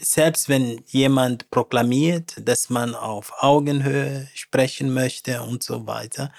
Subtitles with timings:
[0.00, 6.32] selbst wenn jemand proklamiert, dass man auf Augenhöhe sprechen möchte und so weiter,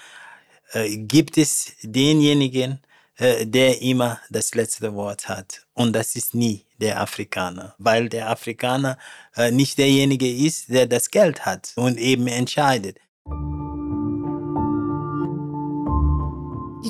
[0.72, 2.80] äh, gibt es denjenigen,
[3.16, 5.66] äh, der immer das letzte Wort hat.
[5.74, 8.98] Und das ist nie der Afrikaner, weil der Afrikaner
[9.36, 12.98] äh, nicht derjenige ist, der das Geld hat und eben entscheidet.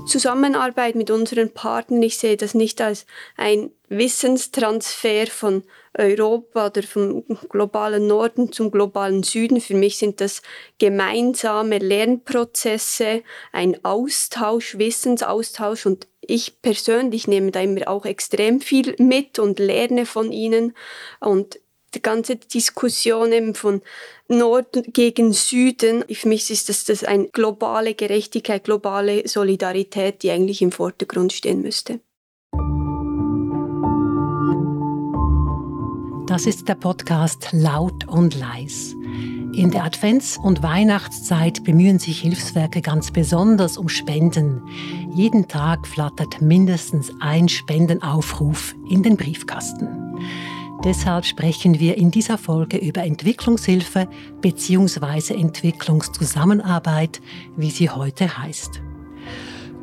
[0.02, 3.06] Die Zusammenarbeit mit unseren Partnern, ich sehe das nicht als
[3.36, 5.62] ein Wissenstransfer von
[5.96, 9.60] Europa oder vom globalen Norden zum globalen Süden.
[9.60, 10.43] Für mich sind das
[10.79, 19.38] gemeinsame Lernprozesse, ein Austausch, Wissensaustausch und ich persönlich nehme da immer auch extrem viel mit
[19.38, 20.74] und lerne von ihnen
[21.21, 21.60] und
[21.94, 23.82] die ganze Diskussion eben von
[24.39, 30.63] Norden gegen Süden, für mich ist das, das eine globale Gerechtigkeit, globale Solidarität, die eigentlich
[30.63, 32.00] im Vordergrund stehen müsste.
[36.27, 38.94] Das ist der Podcast Laut und Leis.
[39.55, 44.62] In der Advents- und Weihnachtszeit bemühen sich Hilfswerke ganz besonders um Spenden.
[45.14, 49.89] Jeden Tag flattert mindestens ein Spendenaufruf in den Briefkasten.
[50.84, 54.08] Deshalb sprechen wir in dieser Folge über Entwicklungshilfe
[54.41, 55.34] bzw.
[55.34, 57.20] Entwicklungszusammenarbeit,
[57.56, 58.83] wie sie heute heißt.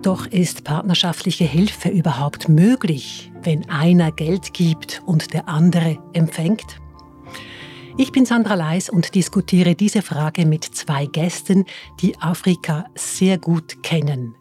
[0.01, 6.81] Doch ist partnerschaftliche Hilfe überhaupt möglich, wenn einer Geld gibt und der andere empfängt?
[7.97, 11.63] Ich bin Sandra Leis und diskutiere diese Frage mit zwei Gästen,
[12.01, 14.35] die Afrika sehr gut kennen.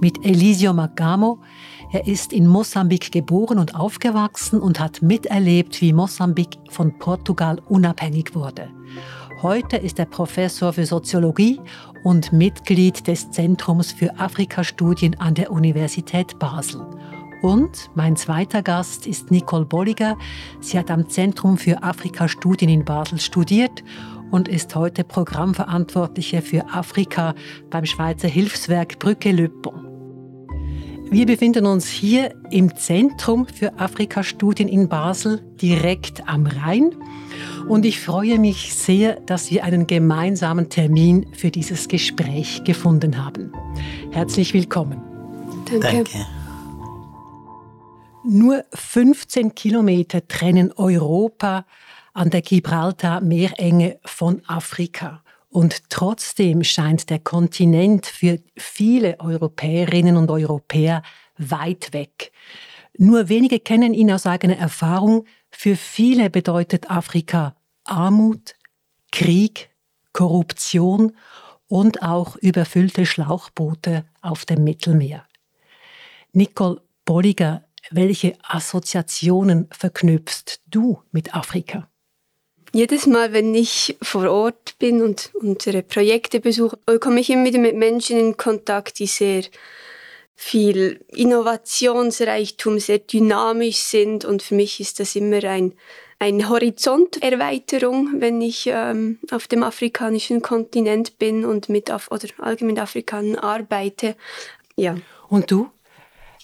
[0.00, 1.40] Mit Elisio Magamo,
[1.94, 8.34] er ist in Mosambik geboren und aufgewachsen und hat miterlebt, wie Mosambik von Portugal unabhängig
[8.34, 8.68] wurde.
[9.42, 11.60] Heute ist er Professor für Soziologie
[12.02, 16.84] und Mitglied des Zentrums für Afrikastudien an der Universität Basel.
[17.42, 20.18] Und mein zweiter Gast ist Nicole Bolliger.
[20.60, 23.84] Sie hat am Zentrum für Afrikastudien in Basel studiert
[24.32, 27.36] und ist heute Programmverantwortliche für Afrika
[27.70, 29.93] beim Schweizer Hilfswerk Brücke Pont.
[31.14, 36.90] Wir befinden uns hier im Zentrum für Afrikastudien in Basel, direkt am Rhein.
[37.68, 43.52] Und ich freue mich sehr, dass wir einen gemeinsamen Termin für dieses Gespräch gefunden haben.
[44.10, 45.00] Herzlich willkommen.
[45.70, 45.86] Danke.
[45.86, 46.26] Danke.
[48.24, 51.64] Nur 15 Kilometer trennen Europa
[52.12, 55.23] an der Gibraltar-Meerenge von Afrika.
[55.54, 61.04] Und trotzdem scheint der Kontinent für viele Europäerinnen und Europäer
[61.38, 62.32] weit weg.
[62.98, 65.26] Nur wenige kennen ihn aus eigener Erfahrung.
[65.52, 67.54] Für viele bedeutet Afrika
[67.84, 68.56] Armut,
[69.12, 69.70] Krieg,
[70.12, 71.16] Korruption
[71.68, 75.24] und auch überfüllte Schlauchboote auf dem Mittelmeer.
[76.32, 81.88] Nicole Bolliger, welche Assoziationen verknüpfst du mit Afrika?
[82.74, 87.60] Jedes Mal, wenn ich vor Ort bin und unsere Projekte besuche, komme ich immer wieder
[87.60, 89.44] mit Menschen in Kontakt, die sehr
[90.34, 94.24] viel Innovationsreichtum, sehr dynamisch sind.
[94.24, 95.74] Und für mich ist das immer ein,
[96.18, 102.80] eine Horizonterweiterung, wenn ich ähm, auf dem afrikanischen Kontinent bin und mit Af oder allgemein
[102.80, 104.16] Afrikanern arbeite.
[104.74, 104.96] Ja.
[105.28, 105.68] Und du?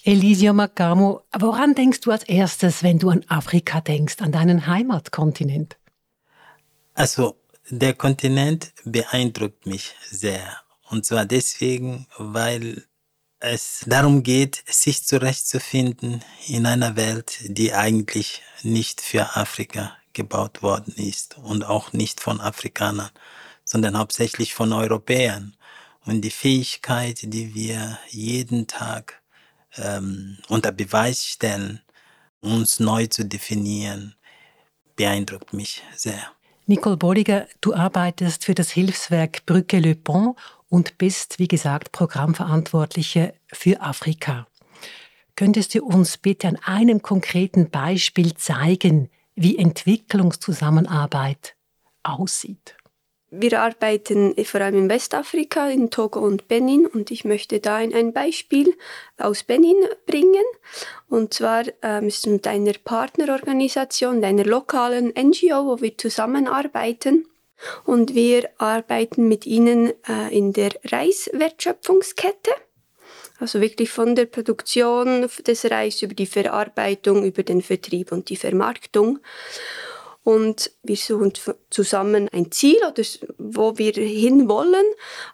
[0.05, 5.80] Elisio Magamo, woran denkst du als erstes, wenn du an Afrika denkst, an deinen Heimatkontinent?
[7.01, 7.41] Also
[7.71, 10.61] der Kontinent beeindruckt mich sehr.
[10.91, 12.85] Und zwar deswegen, weil
[13.39, 20.93] es darum geht, sich zurechtzufinden in einer Welt, die eigentlich nicht für Afrika gebaut worden
[20.97, 23.09] ist und auch nicht von Afrikanern,
[23.65, 25.57] sondern hauptsächlich von Europäern.
[26.05, 29.23] Und die Fähigkeit, die wir jeden Tag
[29.79, 31.81] ähm, unter Beweis stellen,
[32.43, 34.17] uns neu zu definieren,
[34.97, 36.31] beeindruckt mich sehr.
[36.71, 40.37] Nicole Bolliger, du arbeitest für das Hilfswerk Brücke Le Pont
[40.69, 44.47] und bist, wie gesagt, Programmverantwortliche für Afrika.
[45.35, 51.57] Könntest du uns bitte an einem konkreten Beispiel zeigen, wie Entwicklungszusammenarbeit
[52.05, 52.77] aussieht?
[53.33, 58.13] Wir arbeiten vor allem in Westafrika, in Togo und Benin und ich möchte da ein
[58.13, 58.77] Beispiel
[59.19, 60.45] aus Benin bringen.
[61.09, 67.29] Und zwar ähm, ist es mit einer Partnerorganisation, einer lokalen NGO, wo wir zusammenarbeiten.
[67.85, 72.51] Und wir arbeiten mit ihnen äh, in der Reiswertschöpfungskette.
[73.39, 78.37] Also wirklich von der Produktion des Reis über die Verarbeitung, über den Vertrieb und die
[78.37, 79.21] Vermarktung.
[80.23, 81.33] Und wir suchen
[81.71, 83.03] zusammen ein Ziel oder
[83.39, 84.85] wo wir hinwollen.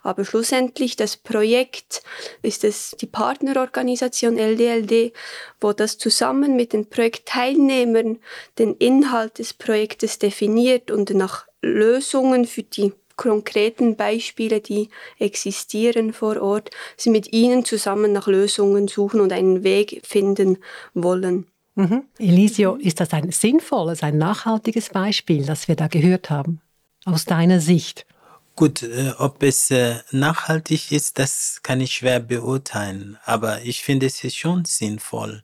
[0.01, 2.03] Aber schlussendlich das Projekt
[2.41, 5.13] ist es die Partnerorganisation LDLD,
[5.59, 8.19] wo das zusammen mit den Projektteilnehmern
[8.59, 16.41] den Inhalt des Projektes definiert und nach Lösungen für die konkreten Beispiele, die existieren vor
[16.41, 20.59] Ort, sie mit ihnen zusammen nach Lösungen suchen und einen Weg finden
[20.93, 21.47] wollen.
[21.77, 22.05] Mhm.
[22.17, 26.59] Elisio, ist das ein sinnvolles, ein nachhaltiges Beispiel, das wir da gehört haben,
[27.05, 28.07] aus deiner Sicht?
[28.55, 33.19] Gut, äh, ob es äh, nachhaltig ist, das kann ich schwer beurteilen.
[33.25, 35.43] Aber ich finde es ist schon sinnvoll.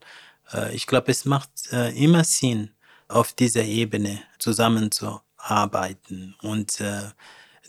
[0.51, 2.71] Äh, ich glaube, es macht äh, immer Sinn,
[3.09, 7.11] auf dieser Ebene zusammenzuarbeiten und äh,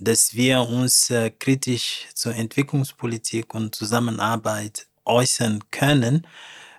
[0.00, 6.26] dass wir uns äh, kritisch zur Entwicklungspolitik und Zusammenarbeit äußern können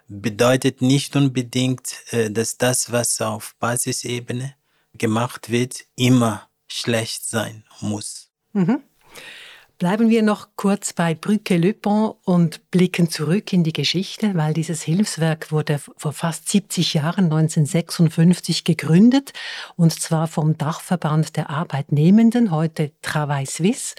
[0.07, 4.56] bedeutet nicht unbedingt, äh, dass das, was auf Basisebene
[4.94, 8.30] gemacht wird, immer schlecht sein muss.
[8.54, 8.81] Mhm.
[9.78, 14.54] Bleiben wir noch kurz bei Brücke Le Pont und blicken zurück in die Geschichte, weil
[14.54, 19.34] dieses Hilfswerk wurde vor fast 70 Jahren, 1956, gegründet,
[19.75, 23.96] und zwar vom Dachverband der Arbeitnehmenden, heute Travail Suisse.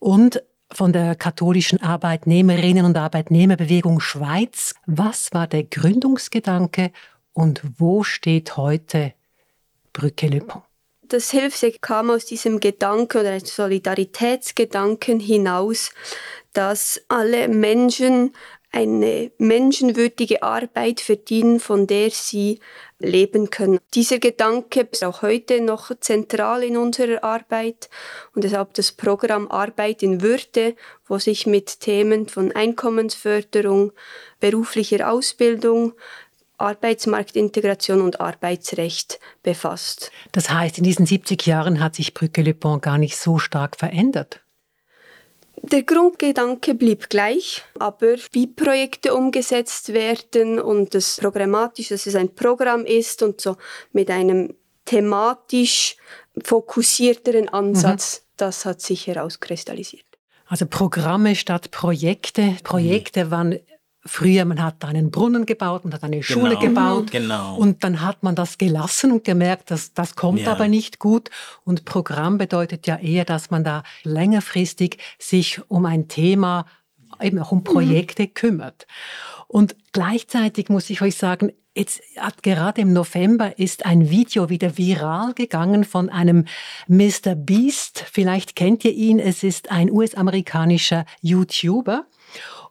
[0.00, 0.42] Und
[0.72, 4.74] von der katholischen Arbeitnehmerinnen- und Arbeitnehmerbewegung Schweiz.
[4.86, 6.92] Was war der Gründungsgedanke
[7.32, 9.12] und wo steht heute
[9.92, 10.64] Brücke Le Pont?
[11.08, 15.92] Das Hilfswerk kam aus diesem Gedanken oder Solidaritätsgedanken hinaus,
[16.52, 18.34] dass alle Menschen
[18.76, 22.60] eine menschenwürdige Arbeit verdienen, von der sie
[22.98, 23.78] leben können.
[23.94, 27.88] Dieser Gedanke ist auch heute noch zentral in unserer Arbeit
[28.34, 30.76] und deshalb das Programm Arbeit in Würde,
[31.06, 33.92] wo sich mit Themen von Einkommensförderung,
[34.40, 35.94] beruflicher Ausbildung,
[36.58, 40.10] Arbeitsmarktintegration und Arbeitsrecht befasst.
[40.32, 43.78] Das heißt, in diesen 70 Jahren hat sich Brücke Le Pont gar nicht so stark
[43.78, 44.42] verändert.
[45.62, 52.34] Der Grundgedanke blieb gleich, aber wie Projekte umgesetzt werden und das programmatisch, dass es ein
[52.34, 53.56] Programm ist und so
[53.92, 54.54] mit einem
[54.84, 55.96] thematisch
[56.44, 58.32] fokussierteren Ansatz, mhm.
[58.36, 60.04] das hat sich herauskristallisiert.
[60.46, 62.56] Also Programme statt Projekte.
[62.62, 63.58] Projekte waren
[64.06, 67.56] Früher, man hat einen Brunnen gebaut, man hat eine Schule genau, gebaut genau.
[67.56, 70.52] und dann hat man das gelassen und gemerkt, dass das kommt ja.
[70.52, 71.30] aber nicht gut.
[71.64, 76.66] Und Programm bedeutet ja eher, dass man da längerfristig sich um ein Thema,
[77.20, 78.34] eben auch um Projekte mhm.
[78.34, 78.86] kümmert.
[79.48, 84.78] Und gleichzeitig muss ich euch sagen, Jetzt hat gerade im November ist ein Video wieder
[84.78, 86.46] viral gegangen von einem
[86.88, 87.34] Mr.
[87.34, 88.02] Beast.
[88.10, 89.18] Vielleicht kennt ihr ihn.
[89.18, 92.06] Es ist ein US-amerikanischer YouTuber.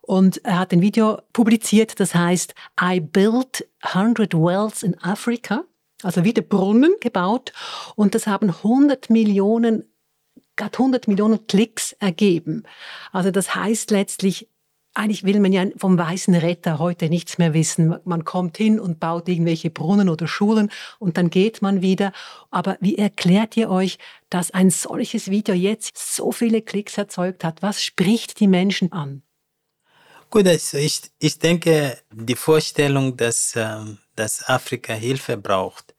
[0.06, 5.63] Und er hat ein Video publiziert, das heißt I built 100 wells in Africa,
[6.04, 7.54] also wieder Brunnen gebaut.
[7.96, 9.84] Und das haben 100 Millionen,
[10.60, 12.63] hat 100 Millionen Klicks ergeben.
[13.12, 14.48] Also das heißt letztlich,
[14.94, 17.96] eigentlich will man ja vom weißen Retter heute nichts mehr wissen.
[18.06, 20.69] Man kommt hin und baut irgendwelche Brunnen oder Schulen
[21.00, 22.12] und dann geht man wieder.
[22.52, 23.98] Aber wie erklärt ihr euch,
[24.30, 27.63] dass ein solches Video jetzt so viele Klicks erzeugt hat?
[27.63, 29.24] Was spricht die Menschen an?
[30.35, 35.95] Gut, also ich, ich denke, die Vorstellung, dass, ähm, dass Afrika Hilfe braucht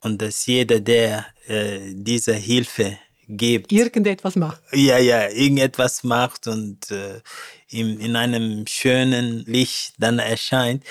[0.00, 2.96] und dass jeder, der äh, diese Hilfe
[3.28, 4.62] gibt, irgendetwas macht.
[4.72, 7.20] Ja, ja, irgendetwas macht und äh,
[7.68, 10.82] in, in einem schönen Licht dann erscheint,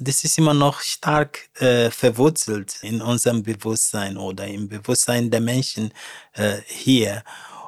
[0.00, 5.92] das ist immer noch stark äh, verwurzelt in unserem Bewusstsein oder im Bewusstsein der Menschen
[6.32, 7.22] äh, hier.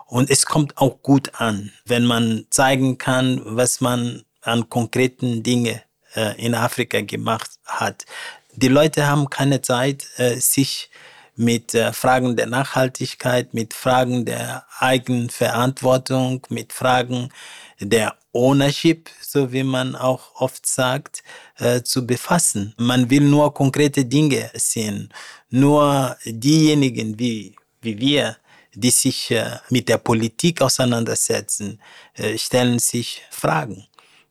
[0.07, 5.83] Und es kommt auch gut an, wenn man zeigen kann, was man an konkreten Dinge
[6.15, 8.07] äh, in Afrika gemacht hat.
[8.55, 10.91] Die Leute haben keine Zeit, äh, sich
[11.37, 17.29] mit äh, Fragen der Nachhaltigkeit, mit Fragen der Eigenverantwortung, mit Fragen
[17.79, 21.23] der Ownership, so wie man auch oft sagt,
[21.59, 22.75] äh, zu befassen.
[22.79, 25.13] Man will nur konkrete Dinge sehen.
[25.51, 28.37] Nur diejenigen wie, wie wir,
[28.75, 31.81] die sich äh, mit der Politik auseinandersetzen,
[32.15, 33.87] äh, stellen sich Fragen.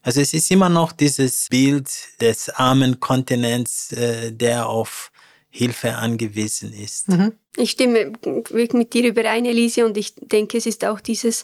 [0.06, 1.90] Also es ist immer noch dieses Bild
[2.22, 5.12] des armen Kontinents, äh, der auf
[5.50, 7.10] Hilfe angewiesen ist.
[7.10, 7.34] Mhm.
[7.58, 8.14] Ich stimme
[8.52, 11.44] mit dir überein, Elise, und ich denke, es ist auch dieses,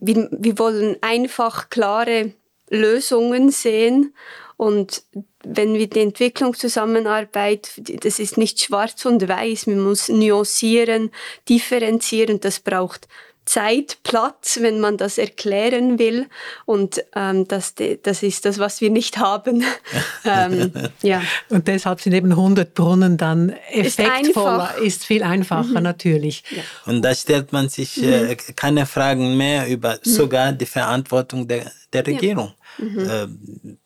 [0.00, 2.32] wir, wir wollen einfach klare
[2.68, 4.12] Lösungen sehen
[4.56, 5.04] und
[5.44, 11.12] wenn wir die Entwicklungszusammenarbeit, das ist nicht schwarz und weiß, man muss nuancieren,
[11.48, 13.06] differenzieren, das braucht
[13.44, 16.26] Zeitplatz, wenn man das erklären will.
[16.64, 19.64] Und ähm, das, das ist das, was wir nicht haben.
[20.24, 20.72] ähm,
[21.02, 21.22] ja.
[21.50, 25.82] Und deshalb sind eben 100 Brunnen dann effektvoller, ist, ist viel einfacher mhm.
[25.82, 26.44] natürlich.
[26.50, 26.62] Ja.
[26.86, 28.36] Und da stellt man sich äh, mhm.
[28.56, 30.10] keine Fragen mehr über mhm.
[30.10, 32.52] sogar die Verantwortung der, der Regierung.
[32.78, 32.84] Ja.
[32.84, 33.10] Mhm.
[33.10, 33.78] Ähm,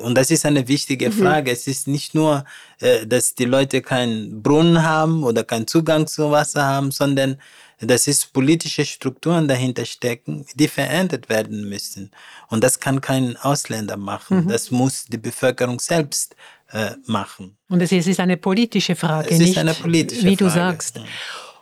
[0.00, 1.12] und das ist eine wichtige mhm.
[1.12, 1.50] Frage.
[1.50, 2.44] Es ist nicht nur,
[2.80, 7.38] äh, dass die Leute keinen Brunnen haben oder keinen Zugang zu Wasser haben, sondern
[7.80, 12.10] dass es politische Strukturen dahinter stecken, die verändert werden müssen.
[12.48, 14.44] Und das kann kein Ausländer machen.
[14.44, 14.48] Mhm.
[14.48, 16.36] Das muss die Bevölkerung selbst
[16.72, 17.56] äh, machen.
[17.68, 20.44] Und es ist eine politische Frage, es nicht, ist eine politische wie Frage.
[20.44, 21.00] du sagst.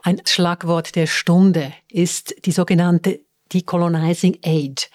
[0.02, 3.20] Ein Schlagwort der Stunde ist die sogenannte
[3.52, 4.90] Decolonizing Aid.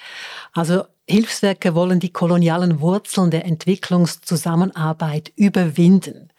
[0.53, 6.29] Also Hilfswerke wollen die kolonialen Wurzeln der Entwicklungszusammenarbeit überwinden.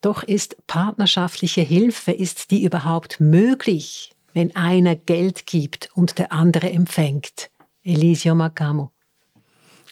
[0.00, 6.70] Doch ist partnerschaftliche Hilfe, ist die überhaupt möglich, wenn einer Geld gibt und der andere
[6.70, 7.50] empfängt?
[7.82, 8.92] Elisio Macamo.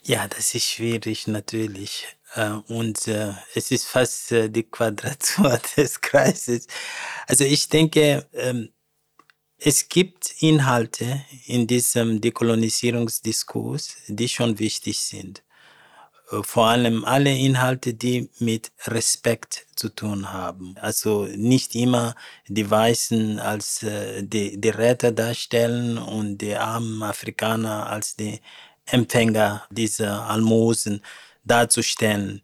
[0.02, 2.06] Ja, das ist schwierig natürlich.
[2.34, 6.66] Äh, und äh, es ist fast äh, die Quadratur des Kreises.
[7.26, 8.68] Also ich denke, ähm,
[9.56, 15.42] es gibt Inhalte in diesem Dekolonisierungsdiskurs, die schon wichtig sind.
[16.30, 20.74] Äh, vor allem alle Inhalte, die mit Respekt zu tun haben.
[20.80, 22.14] Also nicht immer
[22.48, 28.40] die Weißen als äh, die, die Retter darstellen und die armen Afrikaner als die
[28.86, 31.02] Empfänger dieser Almosen
[31.44, 32.42] darzustellen.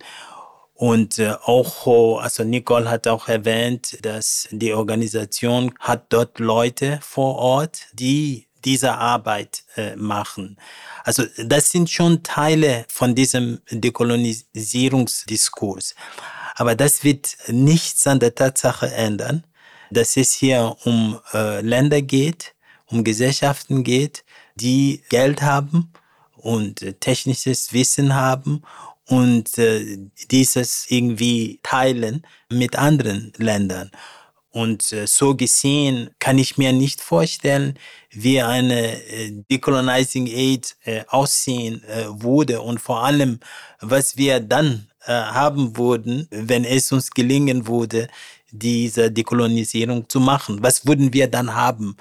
[0.74, 7.36] Und äh, auch, also Nicole hat auch erwähnt, dass die Organisation hat dort Leute vor
[7.36, 10.56] Ort, die diese Arbeit äh, machen.
[11.04, 15.94] Also das sind schon Teile von diesem Dekolonisierungsdiskurs.
[16.54, 19.44] Aber das wird nichts an der Tatsache ändern,
[19.90, 22.54] dass es hier um äh, Länder geht,
[22.86, 24.24] um Gesellschaften geht,
[24.56, 25.92] die Geld haben
[26.36, 28.62] und äh, technisches Wissen haben
[29.06, 29.98] und äh,
[30.30, 33.90] dieses irgendwie teilen mit anderen Ländern.
[34.52, 37.78] Und äh, so gesehen kann ich mir nicht vorstellen,
[38.10, 41.82] wie eine äh, Decolonizing Aid äh, aussehen
[42.18, 43.40] würde und vor allem,
[43.80, 48.08] was wir dann haben würden, wenn es uns gelingen würde,
[48.50, 50.62] diese Dekolonisierung zu machen.
[50.62, 51.96] Was würden wir dann haben?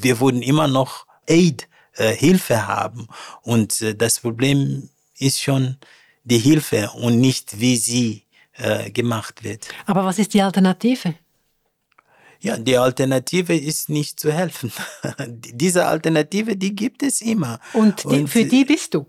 [0.00, 3.08] Wir würden immer noch Aid, Hilfe haben.
[3.42, 5.78] Und das Problem ist schon,
[6.22, 8.22] die Hilfe und nicht wie sie
[8.94, 9.68] gemacht wird.
[9.86, 11.16] Aber was ist die Alternative?
[12.40, 14.72] Ja, die Alternative ist nicht zu helfen.
[15.28, 17.58] Diese Alternative, die gibt es immer.
[17.72, 19.06] Und, die, und für die bist du?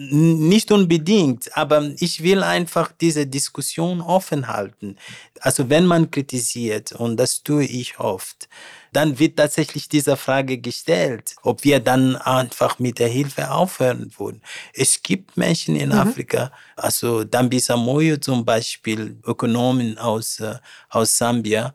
[0.00, 4.94] Nicht unbedingt, aber ich will einfach diese Diskussion offen halten.
[5.40, 8.48] Also wenn man kritisiert, und das tue ich oft,
[8.92, 14.40] dann wird tatsächlich diese Frage gestellt, ob wir dann einfach mit der Hilfe aufhören würden.
[14.72, 15.98] Es gibt Menschen in mhm.
[15.98, 20.54] Afrika, also Dambisa Moyo zum Beispiel, Ökonomen aus, äh,
[20.90, 21.74] aus Sambia,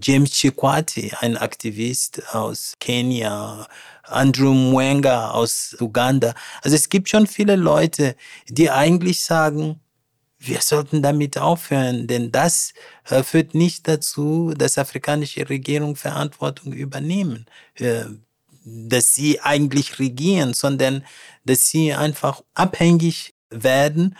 [0.00, 3.66] James Chikwati, ein Aktivist aus Kenia,
[4.04, 6.34] Andrew Mwenga aus Uganda.
[6.62, 8.16] Also es gibt schon viele Leute,
[8.48, 9.80] die eigentlich sagen,
[10.38, 12.74] wir sollten damit aufhören, denn das
[13.08, 18.04] äh, führt nicht dazu, dass afrikanische Regierungen Verantwortung übernehmen, äh,
[18.64, 21.04] dass sie eigentlich regieren, sondern
[21.44, 24.16] dass sie einfach abhängig werden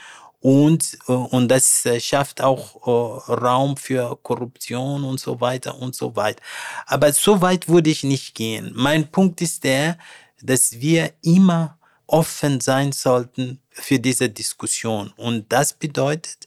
[0.47, 5.97] und, äh, und das äh, schafft auch äh, Raum für Korruption und so weiter und
[5.97, 6.41] so weiter.
[6.87, 8.71] Aber so weit würde ich nicht gehen.
[8.73, 9.99] Mein Punkt ist der,
[10.41, 11.77] dass wir immer
[12.07, 15.13] offen sein sollten für diese Diskussion.
[15.17, 16.47] Und das bedeutet,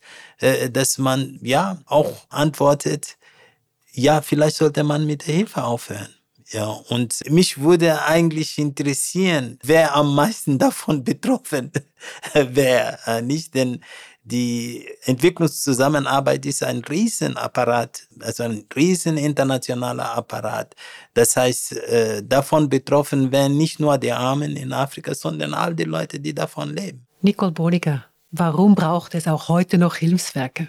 [0.72, 3.18] dass man ja auch antwortet,
[3.91, 6.15] ja, vielleicht sollte man mit der Hilfe aufhören.
[6.51, 11.72] Ja, und mich würde eigentlich interessieren, wer am meisten davon betroffen
[12.34, 12.98] wäre.
[13.06, 13.82] Äh, nicht, denn
[14.24, 20.75] die Entwicklungszusammenarbeit ist ein Riesenapparat, also ein riesen internationaler Apparat.
[21.13, 25.86] Das heißt, äh, davon betroffen wären nicht nur die Armen in Afrika, sondern all die
[25.86, 27.08] Leute, die davon leben.
[27.22, 30.68] Nicole Boliger, warum braucht es auch heute noch Hilfswerke?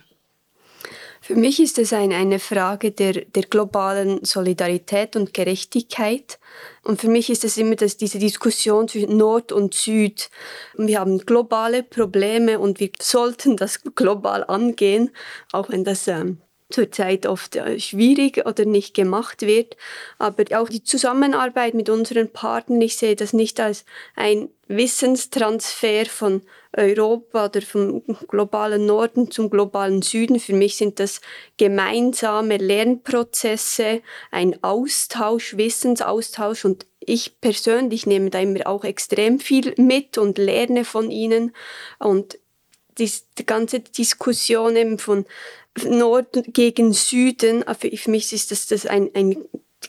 [1.31, 6.41] Für mich ist es ein, eine Frage der, der globalen Solidarität und Gerechtigkeit.
[6.83, 10.29] Und für mich ist es immer dass diese Diskussion zwischen Nord und Süd.
[10.77, 15.13] Wir haben globale Probleme und wir sollten das global angehen,
[15.53, 19.77] auch wenn das ähm, zurzeit oft äh, schwierig oder nicht gemacht wird.
[20.19, 23.85] Aber auch die Zusammenarbeit mit unseren Partnern, ich sehe das nicht als
[24.17, 26.43] ein Wissenstransfer von
[26.77, 30.39] Europa oder vom globalen Norden zum globalen Süden.
[30.39, 31.21] Für mich sind das
[31.57, 40.19] gemeinsame Lernprozesse, ein Austausch, Wissensaustausch und ich persönlich nehme da immer auch extrem viel mit
[40.19, 41.53] und lerne von ihnen
[41.99, 42.39] und
[42.99, 45.25] die, die ganze Diskussion eben von
[45.85, 49.45] Norden gegen Süden, äh, für mich ist das, das ein, ein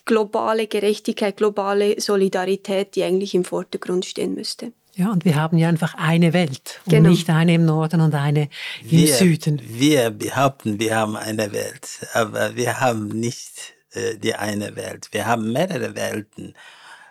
[0.06, 4.72] globale Gerechtigkeit, globale Solidarität, die eigentlich im Vordergrund stehen müsste.
[5.02, 7.10] Ja, und wir haben ja einfach eine Welt und genau.
[7.10, 8.50] nicht eine im Norden und eine
[8.84, 9.60] im wir, Süden.
[9.66, 15.08] Wir behaupten, wir haben eine Welt, aber wir haben nicht äh, die eine Welt.
[15.12, 16.54] Wir haben mehrere Welten.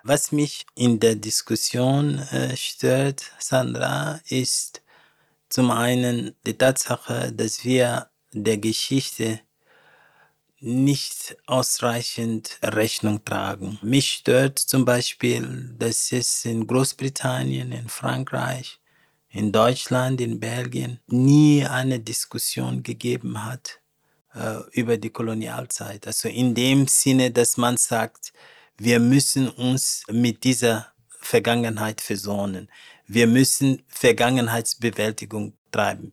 [0.05, 4.83] Was mich in der Diskussion äh, stört, Sandra, ist
[5.49, 9.41] zum einen die Tatsache, dass wir der Geschichte
[10.61, 13.79] nicht ausreichend Rechnung tragen.
[13.83, 18.79] Mich stört zum Beispiel, dass es in Großbritannien, in Frankreich,
[19.31, 23.81] in Deutschland, in Belgien nie eine Diskussion gegeben hat
[24.35, 26.07] äh, über die Kolonialzeit.
[26.07, 28.33] Also in dem Sinne, dass man sagt,
[28.77, 32.69] wir müssen uns mit dieser Vergangenheit versohnen.
[33.07, 36.13] Wir müssen Vergangenheitsbewältigung treiben.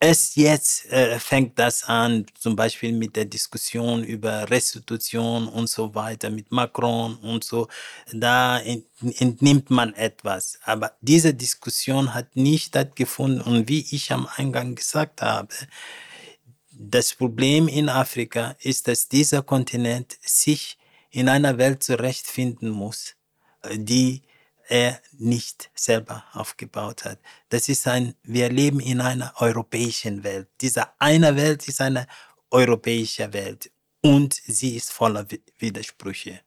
[0.00, 5.92] Erst jetzt äh, fängt das an, zum Beispiel mit der Diskussion über Restitution und so
[5.92, 7.66] weiter, mit Macron und so.
[8.12, 10.60] Da entnimmt man etwas.
[10.62, 13.40] Aber diese Diskussion hat nicht stattgefunden.
[13.40, 15.48] Und wie ich am Eingang gesagt habe,
[16.70, 20.78] das Problem in Afrika ist, dass dieser Kontinent sich
[21.10, 23.16] in einer Welt zurechtfinden muss,
[23.74, 24.22] die
[24.68, 27.18] er nicht selber aufgebaut hat.
[27.48, 30.48] Das ist ein, wir leben in einer europäischen Welt.
[30.60, 32.06] Diese eine Welt ist eine
[32.50, 33.70] europäische Welt
[34.02, 35.26] und sie ist voller
[35.58, 36.40] Widersprüche.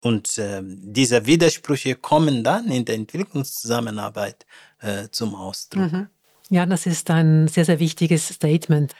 [0.00, 4.46] Und äh, diese Widersprüche kommen dann in der Entwicklungszusammenarbeit
[4.80, 5.92] äh, zum Ausdruck.
[5.92, 6.08] Mhm.
[6.50, 8.94] Ja, das ist ein sehr, sehr wichtiges Statement.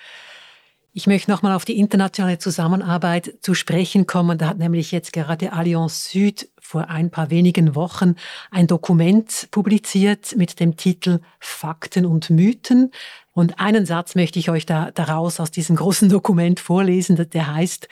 [0.96, 4.38] Ich möchte nochmal auf die internationale Zusammenarbeit zu sprechen kommen.
[4.38, 8.14] Da hat nämlich jetzt gerade Allianz Süd vor ein paar wenigen Wochen
[8.52, 12.92] ein Dokument publiziert mit dem Titel Fakten und Mythen.
[13.32, 17.88] Und einen Satz möchte ich euch da, daraus aus diesem großen Dokument vorlesen, der heißt,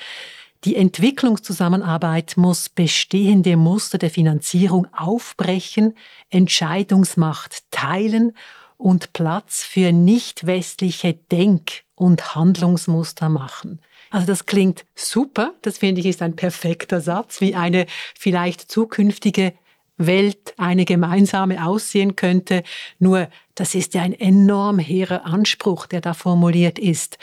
[0.62, 5.96] die Entwicklungszusammenarbeit muss bestehende Muster der Finanzierung aufbrechen,
[6.30, 8.34] Entscheidungsmacht teilen
[8.82, 13.80] und Platz für nicht westliche Denk- und Handlungsmuster machen.
[14.10, 17.86] Also das klingt super, das finde ich ist ein perfekter Satz, wie eine
[18.18, 19.54] vielleicht zukünftige
[19.96, 22.62] Welt eine gemeinsame aussehen könnte.
[22.98, 27.18] Nur das ist ja ein enorm hehrer Anspruch, der da formuliert ist.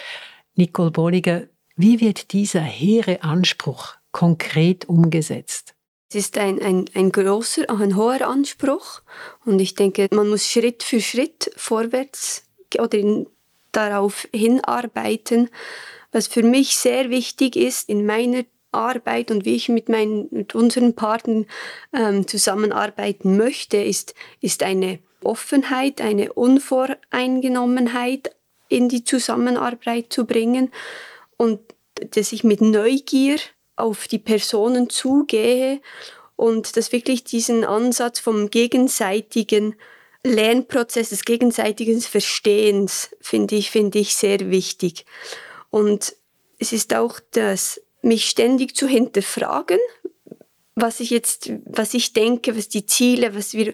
[0.55, 1.43] Nicole Bolliger,
[1.75, 5.75] wie wird dieser hehre Anspruch konkret umgesetzt?
[6.09, 9.01] Es ist ein, ein, ein großer, ein hoher Anspruch.
[9.45, 12.45] Und ich denke, man muss Schritt für Schritt vorwärts
[12.79, 13.27] oder in
[13.71, 15.49] darauf hinarbeiten.
[16.11, 20.55] Was für mich sehr wichtig ist in meiner Arbeit und wie ich mit, meinen, mit
[20.55, 21.45] unseren Partnern
[21.93, 28.35] ähm, zusammenarbeiten möchte, ist, ist eine Offenheit, eine Unvoreingenommenheit
[28.67, 30.71] in die Zusammenarbeit zu bringen
[31.37, 31.59] und
[32.11, 33.37] dass ich mit Neugier
[33.79, 35.81] auf die Personen zugehe
[36.35, 39.75] und dass wirklich diesen Ansatz vom gegenseitigen
[40.23, 45.05] Lernprozess des gegenseitigen Verstehens finde ich, finde ich sehr wichtig.
[45.69, 46.15] Und
[46.57, 49.79] es ist auch das, mich ständig zu hinterfragen,
[50.75, 53.73] was ich jetzt, was ich denke, was die Ziele, was wir,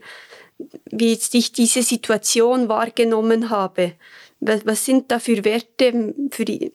[0.91, 3.94] wie jetzt ich diese Situation wahrgenommen habe.
[4.39, 6.74] Was, was sind da für Werte für die,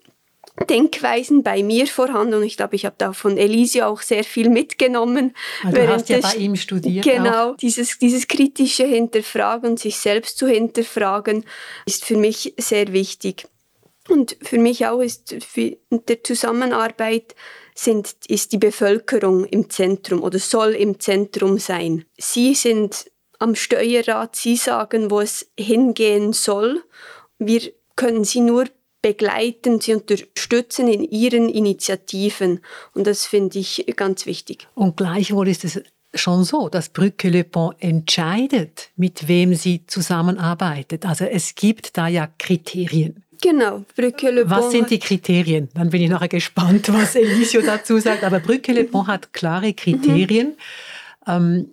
[0.68, 4.50] Denkweisen bei mir vorhanden und ich glaube, ich habe da von Elisio auch sehr viel
[4.50, 5.34] mitgenommen.
[5.64, 7.04] Also du hast ja bei ihm studiert.
[7.04, 11.44] Genau, dieses, dieses kritische Hinterfragen, sich selbst zu hinterfragen,
[11.86, 13.46] ist für mich sehr wichtig.
[14.08, 17.34] Und für mich auch ist für der Zusammenarbeit
[17.74, 22.04] sind, ist die Bevölkerung im Zentrum oder soll im Zentrum sein.
[22.18, 26.82] Sie sind am Steuerrad, sie sagen, wo es hingehen soll.
[27.38, 28.66] Wir können sie nur
[29.02, 32.60] begleiten, sie unterstützen in ihren Initiativen.
[32.94, 34.66] Und das finde ich ganz wichtig.
[34.74, 35.82] Und gleichwohl ist es
[36.14, 41.06] schon so, dass Brücke Le Pont entscheidet, mit wem sie zusammenarbeitet.
[41.06, 43.24] Also es gibt da ja Kriterien.
[43.40, 44.50] Genau, Brücke Le Pont.
[44.50, 45.68] Was sind die Kriterien?
[45.74, 48.24] Dann bin ich nachher gespannt, was Elisio dazu sagt.
[48.24, 50.56] Aber Brücke Le Pont hat klare Kriterien,
[51.26, 51.70] mhm.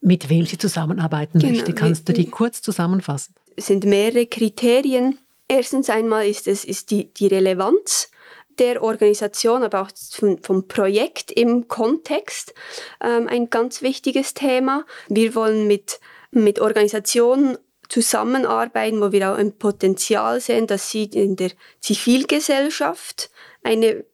[0.00, 1.52] mit wem sie zusammenarbeiten genau.
[1.52, 1.72] möchte.
[1.72, 3.34] Kannst du die kurz zusammenfassen?
[3.56, 5.18] Es sind mehrere Kriterien.
[5.48, 8.10] Erstens einmal ist es ist die, die Relevanz.
[8.58, 12.54] der Organisation, aber auch vom, vom Projekt im Kontext
[13.00, 14.84] ähm, ein ganz wichtiges Thema.
[15.08, 16.00] Wir wollen mit,
[16.32, 17.56] mit Organisationen
[17.88, 23.30] zusammenarbeiten, wo wir auch ein Potenzial sehen, dass sie in der Zivilgesellschaft
[23.62, 24.04] eine,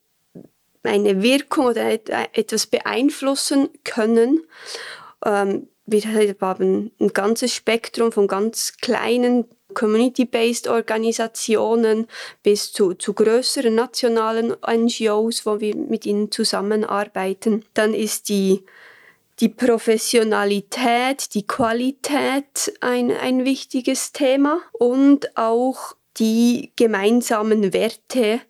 [0.83, 4.47] eine Wirkung oder etwas beeinflussen können.
[5.25, 12.07] Ähm, wir haben ein ganzes Spektrum von ganz kleinen Community-based Organisationen
[12.43, 17.65] bis zu, zu größeren nationalen NGOs, wo wir mit ihnen zusammenarbeiten.
[17.75, 18.65] Dann ist die,
[19.41, 28.41] die Professionalität, die Qualität ein, ein wichtiges Thema und auch die gemeinsamen Werte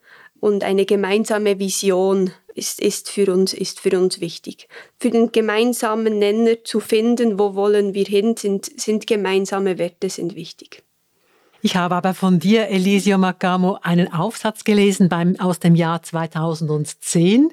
[0.41, 4.69] und eine gemeinsame Vision ist, ist, für uns, ist für uns wichtig.
[4.99, 10.35] Für den gemeinsamen Nenner zu finden, wo wollen wir hin, sind, sind gemeinsame Werte sind
[10.37, 10.83] wichtig.
[11.67, 17.49] Ich habe aber von dir, Elisio Macamo, einen Aufsatz gelesen beim, aus dem Jahr 2010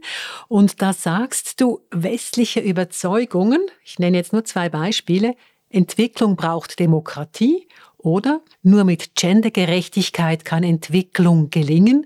[0.50, 5.38] und da sagst du, westliche Überzeugungen, ich nenne jetzt nur zwei Beispiele,
[5.69, 12.06] Entwicklung braucht Demokratie oder nur mit Gendergerechtigkeit kann Entwicklung gelingen.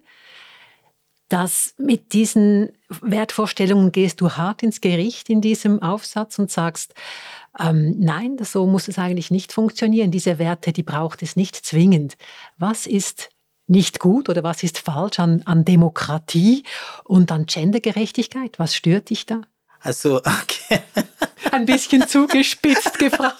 [1.28, 2.70] Das mit diesen
[3.02, 6.94] Wertvorstellungen gehst du hart ins Gericht in diesem Aufsatz und sagst,
[7.60, 10.12] ähm, nein, so muss es eigentlich nicht funktionieren.
[10.12, 12.16] Diese Werte, die braucht es nicht zwingend.
[12.58, 13.30] Was ist
[13.68, 16.64] nicht gut oder was ist falsch an, an Demokratie
[17.04, 18.60] und an Gendergerechtigkeit?
[18.60, 19.42] Was stört dich da?
[19.80, 20.82] Also, okay.
[21.52, 23.40] Ein bisschen zugespitzt gefragt.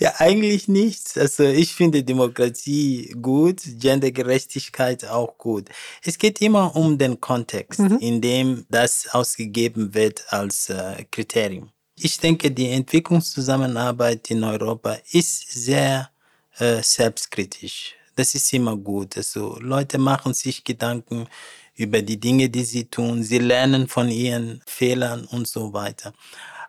[0.00, 1.16] Ja, eigentlich nichts.
[1.16, 5.68] Also ich finde Demokratie gut, Gendergerechtigkeit auch gut.
[6.02, 7.98] Es geht immer um den Kontext, mhm.
[7.98, 11.70] in dem das ausgegeben wird als äh, Kriterium.
[12.04, 16.10] Ich denke, die Entwicklungszusammenarbeit in Europa ist sehr
[16.58, 17.94] äh, selbstkritisch.
[18.16, 19.16] Das ist immer gut.
[19.16, 21.28] Also Leute machen sich Gedanken
[21.76, 23.22] über die Dinge, die sie tun.
[23.22, 26.12] Sie lernen von ihren Fehlern und so weiter.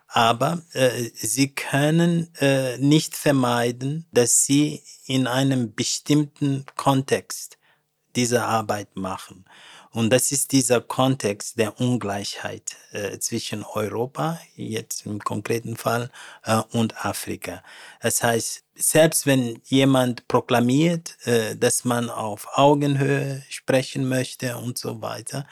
[0.06, 7.58] Aber äh, sie können äh, nicht vermeiden, dass sie in einem bestimmten Kontext
[8.14, 9.44] diese Arbeit machen.
[9.94, 16.10] Und das ist dieser Kontext der Ungleichheit äh, zwischen Europa, jetzt im konkreten Fall,
[16.42, 17.62] äh, und Afrika.
[18.00, 25.00] Das heißt, selbst wenn jemand proklamiert, äh, dass man auf Augenhöhe sprechen möchte und so
[25.00, 25.46] weiter,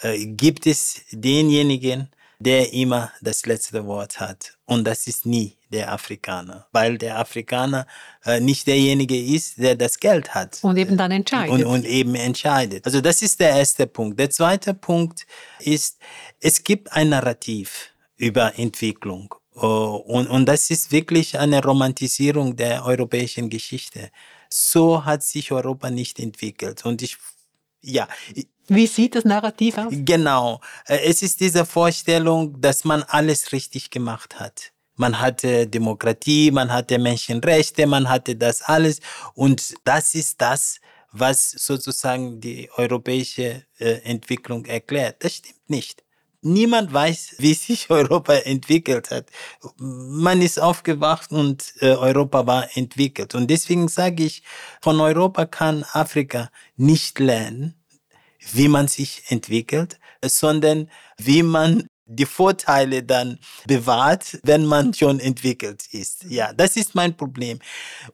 [0.00, 4.56] äh, gibt es denjenigen, der immer das letzte Wort hat.
[4.64, 7.86] Und das ist nie der Afrikaner, weil der Afrikaner
[8.24, 10.58] äh, nicht derjenige ist, der das Geld hat.
[10.62, 11.52] Und eben dann entscheidet.
[11.52, 12.86] Und, und eben entscheidet.
[12.86, 14.18] Also das ist der erste Punkt.
[14.18, 15.26] Der zweite Punkt
[15.58, 15.98] ist,
[16.40, 19.34] es gibt ein Narrativ über Entwicklung.
[19.54, 24.10] Oh, und, und das ist wirklich eine Romantisierung der europäischen Geschichte.
[24.48, 26.86] So hat sich Europa nicht entwickelt.
[26.86, 27.18] Und ich,
[27.82, 28.08] ja,
[28.70, 29.88] wie sieht das Narrativ aus?
[29.90, 30.60] Genau.
[30.86, 34.72] Äh, es ist diese Vorstellung, dass man alles richtig gemacht hat.
[34.94, 39.00] Man hatte Demokratie, man hatte Menschenrechte, man hatte das alles.
[39.34, 40.78] Und das ist das,
[41.10, 45.24] was sozusagen die europäische äh, Entwicklung erklärt.
[45.24, 46.04] Das stimmt nicht.
[46.42, 49.26] Niemand weiß, wie sich Europa entwickelt hat.
[49.78, 53.34] Man ist aufgewacht und äh, Europa war entwickelt.
[53.34, 54.44] Und deswegen sage ich,
[54.80, 57.79] von Europa kann Afrika nicht lernen,
[58.52, 65.86] wie man sich entwickelt, sondern wie man die Vorteile dann bewahrt, wenn man schon entwickelt
[65.92, 66.24] ist.
[66.24, 67.60] Ja, das ist mein Problem.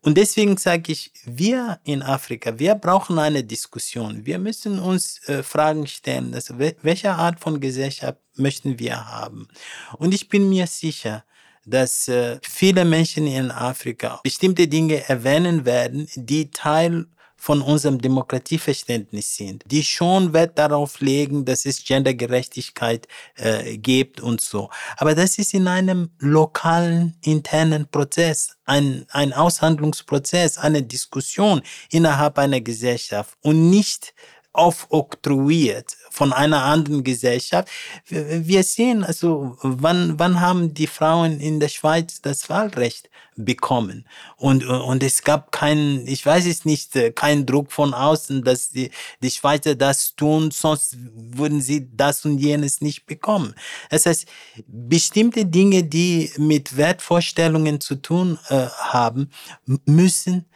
[0.03, 4.27] Und deswegen sage ich, wir in Afrika, wir brauchen eine Diskussion.
[4.27, 9.49] Wir müssen uns äh, Fragen stellen, also welche Art von Gesellschaft möchten wir haben?
[9.97, 11.25] Und ich bin mir sicher,
[11.65, 17.07] dass äh, viele Menschen in Afrika bestimmte Dinge erwähnen werden, die Teil
[17.47, 23.07] von unserem Demokratieverständnis sind, die schon Wert darauf legen, dass es Gendergerechtigkeit
[23.37, 24.69] äh, gibt und so.
[24.97, 32.61] Aber das ist in einem lokalen internen Prozess, ein, ein Aushandlungsprozess, eine Diskussion innerhalb einer
[32.61, 34.13] Gesellschaft und nicht
[34.53, 37.69] aufoktroyiert von einer anderen Gesellschaft.
[38.09, 44.07] Wir sehen also, wann, wann haben die Frauen in der Schweiz das Wahlrecht bekommen?
[44.37, 48.91] Und, und es gab keinen, ich weiß es nicht, keinen Druck von außen, dass die,
[49.23, 53.55] die Schweizer das tun, sonst würden sie das und jenes nicht bekommen.
[53.91, 54.27] Das heißt,
[54.67, 59.31] bestimmte Dinge, die mit Wertvorstellungen zu tun äh, haben,
[59.85, 60.47] müssen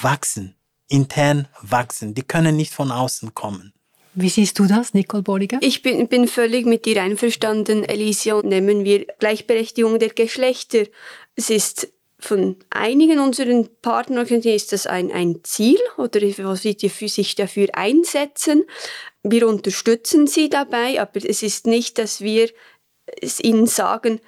[0.00, 0.56] wachsen
[0.88, 2.14] intern wachsen.
[2.14, 3.72] Die können nicht von außen kommen.
[4.18, 5.58] Wie siehst du das, Nicole Bolliger?
[5.60, 8.40] Ich bin, bin völlig mit dir einverstanden, Alicia.
[8.42, 10.84] Nehmen wir Gleichberechtigung der Geschlechter.
[11.34, 16.76] Es ist von einigen unseren Partnerorganisationen ist das ein, ein Ziel oder was sie
[17.08, 18.64] sich dafür einsetzen.
[19.22, 22.48] Wir unterstützen sie dabei, aber es ist nicht, dass wir
[23.20, 24.20] es ihnen sagen,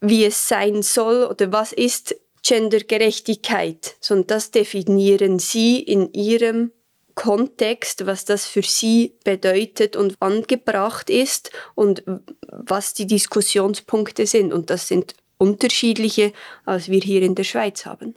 [0.00, 6.72] wie es sein soll oder was ist Gendergerechtigkeit, sondern das definieren sie in ihrem
[7.14, 12.02] Kontext, was das für sie bedeutet und angebracht ist und
[12.48, 14.52] was die Diskussionspunkte sind.
[14.52, 16.32] Und das sind unterschiedliche,
[16.64, 18.16] als wir hier in der Schweiz haben.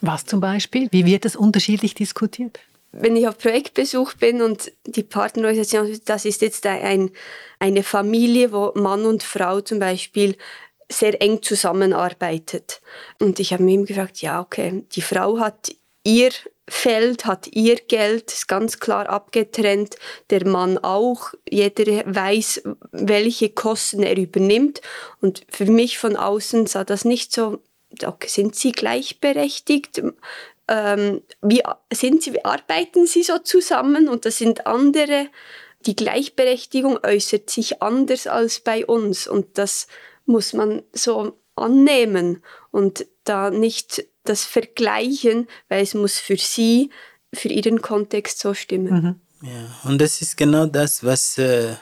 [0.00, 0.88] Was zum Beispiel?
[0.90, 2.58] Wie wird es unterschiedlich diskutiert?
[2.92, 7.10] Wenn ich auf Projektbesuch bin und die Partnerorganisation, das ist jetzt ein,
[7.58, 10.36] eine Familie, wo Mann und Frau zum Beispiel
[10.88, 12.80] sehr eng zusammenarbeitet.
[13.20, 16.30] Und ich habe mir gefragt, ja, okay, die Frau hat ihr
[16.68, 19.96] Feld, hat ihr Geld, ist ganz klar abgetrennt,
[20.30, 24.80] der Mann auch, jeder weiß, welche Kosten er übernimmt.
[25.20, 27.62] Und für mich von außen sah das nicht so,
[28.04, 30.02] okay, sind sie gleichberechtigt?
[30.68, 34.08] Ähm, wie sind sie, wie arbeiten sie so zusammen?
[34.08, 35.28] Und das sind andere,
[35.86, 39.28] die Gleichberechtigung äußert sich anders als bei uns.
[39.28, 39.86] Und das
[40.24, 46.90] muss man so annehmen und da nicht das vergleichen, weil es muss für sie,
[47.32, 49.20] für ihren Kontext so stimmen.
[49.42, 49.48] Mhm.
[49.48, 51.74] Ja, und das ist genau das, was, äh,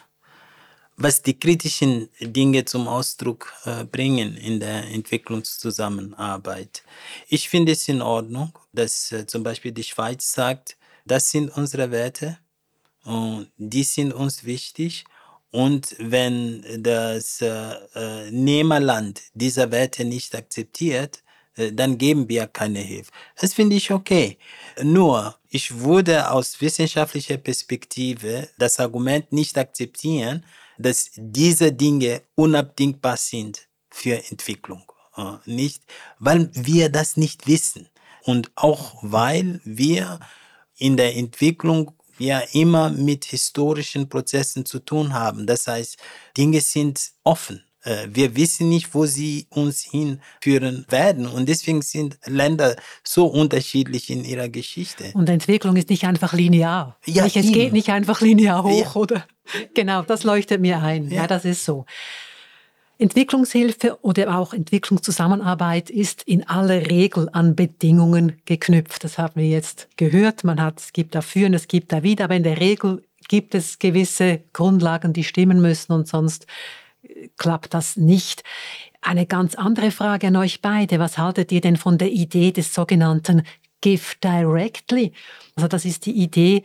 [0.97, 6.83] was die kritischen Dinge zum Ausdruck äh, bringen in der Entwicklungszusammenarbeit.
[7.29, 11.91] Ich finde es in Ordnung, dass äh, zum Beispiel die Schweiz sagt, das sind unsere
[11.91, 12.39] Werte
[13.05, 15.05] und die sind uns wichtig
[15.55, 21.23] und wenn das äh, Nehmerland diese Werte nicht akzeptiert,
[21.55, 23.13] äh, dann geben wir keine Hilfe.
[23.41, 24.37] Das finde ich okay.
[24.83, 30.45] Nur, ich würde aus wissenschaftlicher Perspektive das Argument nicht akzeptieren,
[30.77, 34.83] dass diese Dinge unabdingbar sind für Entwicklung.
[35.17, 35.85] Äh, nicht,
[36.19, 37.89] weil wir das nicht wissen.
[38.25, 40.19] Und auch weil wir
[40.79, 45.47] in der Entwicklung ja immer mit historischen Prozessen zu tun haben.
[45.47, 45.97] Das heißt,
[46.37, 47.65] Dinge sind offen.
[47.85, 51.27] Äh, wir wissen nicht, wo sie uns hinführen werden.
[51.27, 55.11] Und deswegen sind Länder so unterschiedlich in ihrer Geschichte.
[55.15, 56.97] Und Entwicklung ist nicht einfach linear.
[57.05, 59.01] Ja, nicht, es geht nicht einfach linear hoch, ja.
[59.01, 59.27] oder?
[59.75, 61.11] Genau, das leuchtet mir ein.
[61.11, 61.23] Ja.
[61.23, 61.85] ja, das ist so.
[62.99, 69.03] Entwicklungshilfe oder auch Entwicklungszusammenarbeit ist in aller Regel an Bedingungen geknüpft.
[69.03, 70.45] Das haben wir jetzt gehört.
[70.45, 73.55] Man hat, es gibt dafür und es gibt da wieder, aber in der Regel gibt
[73.55, 76.47] es gewisse Grundlagen, die stimmen müssen und sonst
[77.03, 78.45] äh, klappt das nicht.
[79.01, 80.99] Eine ganz andere Frage an euch beide.
[80.99, 83.43] Was haltet ihr denn von der Idee des sogenannten
[83.81, 85.13] Give Directly?
[85.57, 86.63] Also das ist die Idee,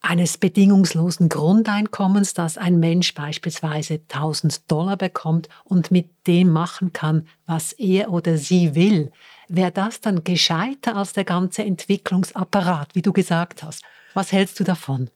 [0.00, 7.28] eines bedingungslosen Grundeinkommens, dass ein Mensch beispielsweise 1000 Dollar bekommt und mit dem machen kann,
[7.46, 9.12] was er oder sie will,
[9.48, 13.82] wäre das dann gescheiter als der ganze Entwicklungsapparat, wie du gesagt hast.
[14.14, 15.10] Was hältst du davon?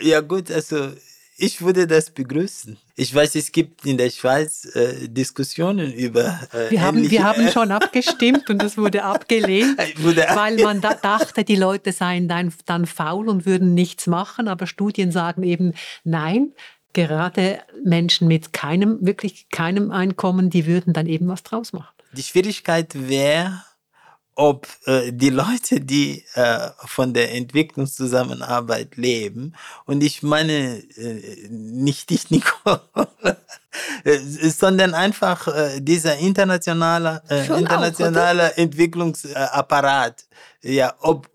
[0.00, 0.92] Ja gut, also
[1.38, 2.76] ich würde das begrüßen.
[2.96, 6.40] Ich weiß, es gibt in der Schweiz äh, Diskussionen über.
[6.52, 10.94] Äh, wir, haben, wir haben schon abgestimmt und es wurde abgelehnt, wurde weil man da
[10.94, 14.48] dachte, die Leute seien dann, dann faul und würden nichts machen.
[14.48, 16.52] Aber Studien sagen eben, nein,
[16.92, 21.94] gerade Menschen mit keinem, wirklich keinem Einkommen, die würden dann eben was draus machen.
[22.12, 23.62] Die Schwierigkeit wäre,
[24.38, 32.08] ob äh, die Leute, die äh, von der Entwicklungszusammenarbeit leben, und ich meine äh, nicht
[32.10, 32.78] dich, Nico,
[34.04, 40.24] äh, sondern einfach äh, dieser internationale, äh, internationale auch, Entwicklungsapparat,
[40.62, 41.28] ja, ob,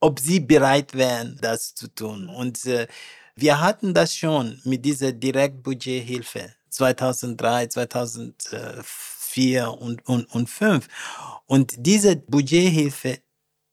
[0.00, 2.28] ob sie bereit wären, das zu tun.
[2.28, 2.88] Und äh,
[3.36, 8.88] wir hatten das schon mit dieser Direktbudgethilfe 2003, 2004
[9.36, 10.88] und, und, und 2005.
[11.46, 13.18] Und diese Budgethilfe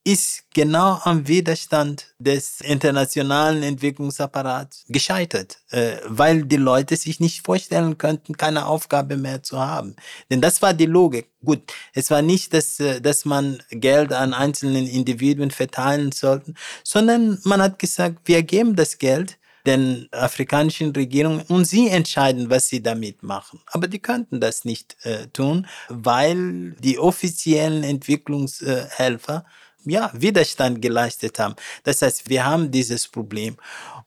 [0.08, 7.98] ist genau am Widerstand des internationalen Entwicklungsapparats gescheitert, äh, weil die Leute sich nicht vorstellen
[7.98, 9.96] könnten, keine Aufgabe mehr zu haben.
[10.30, 11.32] Denn das war die Logik.
[11.44, 11.64] Gut,
[11.94, 17.62] es war nicht, dass, äh, dass man Geld an einzelnen Individuen verteilen sollte, sondern man
[17.62, 23.24] hat gesagt, wir geben das Geld den afrikanischen Regierungen und sie entscheiden, was sie damit
[23.24, 23.62] machen.
[23.68, 29.46] Aber die könnten das nicht äh, tun, weil die offiziellen Entwicklungshelfer
[29.86, 31.56] ja, Widerstand geleistet haben.
[31.84, 33.58] Das heißt, wir haben dieses Problem.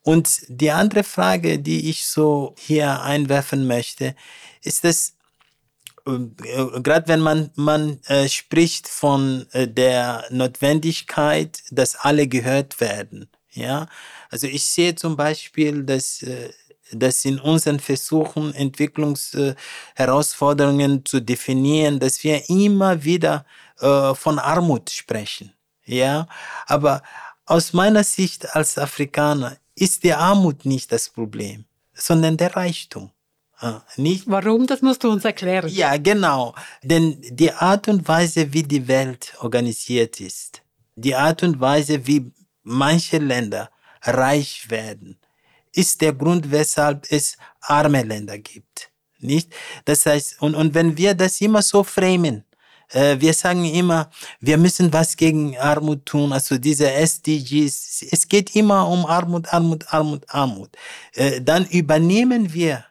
[0.02, 4.14] Und die andere Frage, die ich so hier einwerfen möchte,
[4.62, 5.14] ist, dass
[6.06, 13.28] äh, gerade wenn man, man äh, spricht von äh, der Notwendigkeit, dass alle gehört werden.
[13.50, 13.88] Ja,
[14.30, 16.50] also ich sehe zum Beispiel, dass äh,
[16.92, 23.44] dass in unseren Versuchen, Entwicklungsherausforderungen zu definieren, dass wir immer wieder
[23.80, 25.52] äh, von Armut sprechen.
[25.84, 26.26] Ja,
[26.66, 27.02] aber
[27.46, 33.10] aus meiner Sicht als Afrikaner ist die Armut nicht das Problem, sondern der Reichtum.
[33.60, 34.24] Ah, nicht?
[34.26, 34.66] Warum?
[34.66, 35.68] Das musst du uns erklären.
[35.68, 36.54] Ja, genau.
[36.82, 40.62] Denn die Art und Weise, wie die Welt organisiert ist,
[40.94, 42.30] die Art und Weise, wie
[42.68, 43.70] manche Länder
[44.02, 45.18] reich werden,
[45.72, 48.90] ist der Grund, weshalb es arme Länder gibt.
[49.20, 49.52] Nicht?
[49.84, 52.44] Das heißt, und, und wenn wir das immer so framen,
[52.90, 58.54] äh, wir sagen immer, wir müssen was gegen Armut tun, also diese SDGs, es geht
[58.54, 60.70] immer um Armut, Armut, Armut, Armut.
[61.14, 62.84] Äh, dann übernehmen wir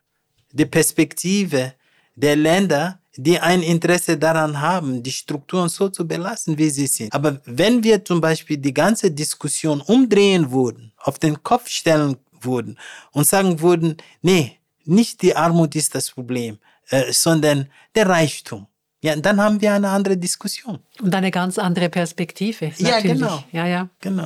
[0.51, 1.73] die Perspektive
[2.15, 7.13] der Länder, die ein Interesse daran haben, die Strukturen so zu belassen, wie sie sind.
[7.13, 12.77] Aber wenn wir zum Beispiel die ganze Diskussion umdrehen würden, auf den Kopf stellen würden
[13.11, 18.67] und sagen würden, nee, nicht die Armut ist das Problem, äh, sondern der Reichtum.
[19.01, 20.79] Ja, dann haben wir eine andere Diskussion.
[21.01, 22.65] Und eine ganz andere Perspektive.
[22.65, 22.89] Natürlich.
[22.89, 23.43] Ja, genau.
[23.51, 23.89] Ja, ja.
[24.01, 24.25] Genau.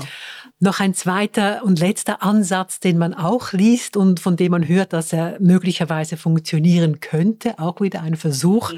[0.64, 4.94] Noch ein zweiter und letzter Ansatz, den man auch liest und von dem man hört,
[4.94, 7.58] dass er möglicherweise funktionieren könnte.
[7.58, 8.72] Auch wieder ein Versuch,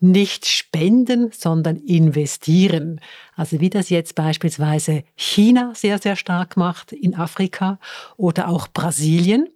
[0.00, 3.00] nicht spenden, sondern investieren.
[3.36, 7.78] Also wie das jetzt beispielsweise China sehr, sehr stark macht in Afrika
[8.16, 9.48] oder auch Brasilien.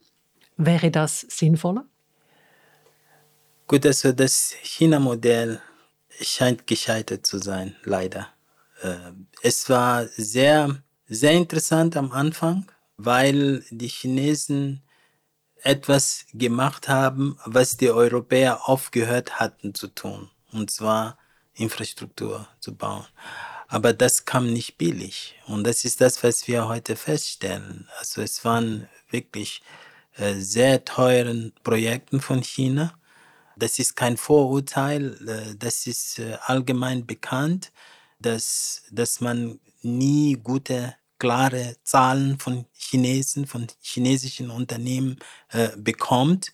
[0.56, 1.84] Wäre das sinnvoller?
[3.66, 5.60] Gut, also das China-Modell
[6.20, 8.28] scheint gescheitert zu sein, leider.
[8.84, 10.80] Ähm, es war sehr
[11.12, 14.82] sehr interessant am Anfang, weil die Chinesen
[15.62, 21.18] etwas gemacht haben, was die Europäer aufgehört hatten zu tun, und zwar
[21.54, 23.06] Infrastruktur zu bauen.
[23.68, 25.34] Aber das kam nicht billig.
[25.46, 27.88] Und das ist das, was wir heute feststellen.
[27.98, 29.62] Also es waren wirklich
[30.16, 32.94] äh, sehr teuren Projekten von China.
[33.56, 37.72] Das ist kein Vorurteil, äh, das ist äh, allgemein bekannt,
[38.18, 45.20] dass, dass man nie gute klare Zahlen von Chinesen, von chinesischen Unternehmen
[45.52, 46.50] äh, bekommt.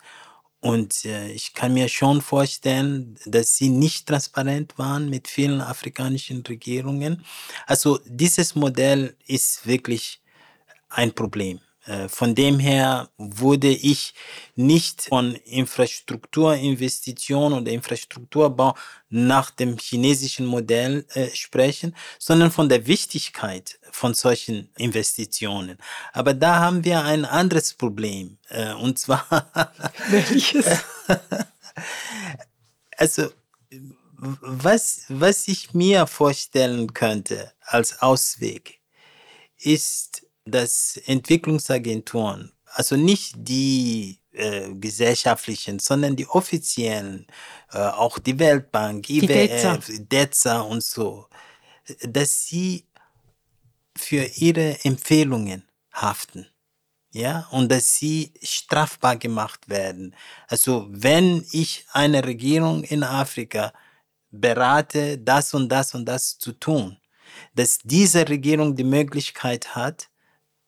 [0.60, 6.44] Und äh, ich kann mir schon vorstellen, dass sie nicht transparent waren mit vielen afrikanischen
[6.46, 7.24] Regierungen.
[7.66, 10.20] Also dieses Modell ist wirklich
[10.90, 11.60] ein Problem.
[11.88, 14.12] Äh, von dem her würde ich
[14.56, 18.74] nicht von Infrastrukturinvestition oder Infrastrukturbau
[19.08, 25.78] nach dem chinesischen Modell äh, sprechen, sondern von der Wichtigkeit von solchen Investitionen.
[26.12, 28.36] Aber da haben wir ein anderes Problem.
[28.50, 29.50] Äh, und zwar.
[30.10, 30.66] Welches?
[32.98, 33.30] also,
[34.18, 38.78] was, was ich mir vorstellen könnte als Ausweg,
[39.60, 40.07] ist,
[40.50, 47.26] dass Entwicklungsagenturen, also nicht die äh, gesellschaftlichen, sondern die offiziellen,
[47.72, 51.26] äh, auch die Weltbank, IWF, DEZA und so,
[52.02, 52.84] dass sie
[53.96, 56.46] für ihre Empfehlungen haften.
[57.10, 60.14] Ja, und dass sie strafbar gemacht werden.
[60.46, 63.72] Also, wenn ich eine Regierung in Afrika
[64.30, 66.98] berate, das und das und das zu tun,
[67.54, 70.10] dass diese Regierung die Möglichkeit hat,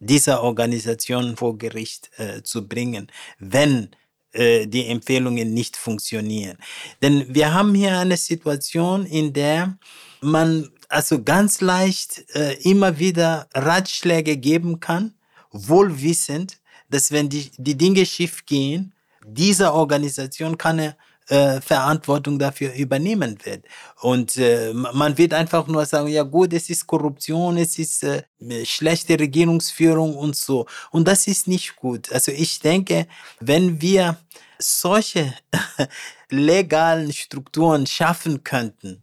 [0.00, 3.90] dieser Organisation vor Gericht äh, zu bringen, wenn
[4.32, 6.56] äh, die Empfehlungen nicht funktionieren.
[7.02, 9.78] Denn wir haben hier eine Situation, in der
[10.20, 15.14] man also ganz leicht äh, immer wieder Ratschläge geben kann,
[15.52, 16.58] wohl wissend,
[16.88, 18.92] dass wenn die, die Dinge schief gehen,
[19.24, 20.96] diese Organisation keine
[21.30, 23.64] äh, Verantwortung dafür übernehmen wird.
[24.00, 28.24] Und äh, man wird einfach nur sagen, ja gut, es ist Korruption, es ist äh,
[28.64, 30.66] schlechte Regierungsführung und so.
[30.90, 32.10] Und das ist nicht gut.
[32.12, 33.06] Also ich denke,
[33.38, 34.18] wenn wir
[34.58, 35.32] solche
[36.30, 39.02] legalen Strukturen schaffen könnten,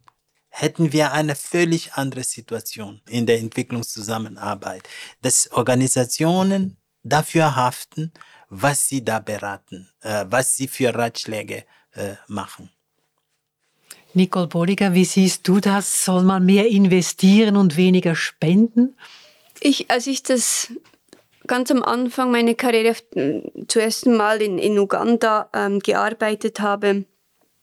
[0.50, 4.82] hätten wir eine völlig andere Situation in der Entwicklungszusammenarbeit,
[5.22, 8.12] dass Organisationen dafür haften,
[8.50, 11.64] was sie da beraten, äh, was sie für Ratschläge
[11.98, 12.70] äh, machen.
[14.14, 16.04] Nicole Bolliger, wie siehst du das?
[16.04, 18.96] Soll man mehr investieren und weniger spenden?
[19.60, 20.72] Ich, als ich das
[21.46, 22.96] ganz am Anfang meiner Karriere
[23.66, 27.04] zuerst Mal in, in Uganda ähm, gearbeitet habe,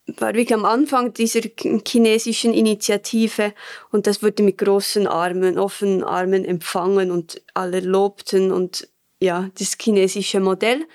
[0.08, 1.41] war wirklich am Anfang dieser
[1.88, 3.54] chinesischen Initiative
[3.91, 8.88] und das wurde mit großen Armen, offenen Armen empfangen und alle lobten und
[9.19, 10.86] ja, das chinesische Modell.